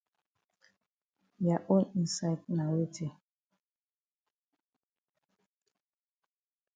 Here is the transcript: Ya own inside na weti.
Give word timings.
Ya 1.45 1.57
own 1.73 1.83
inside 1.99 2.43
na 2.55 2.63
weti. 2.71 3.05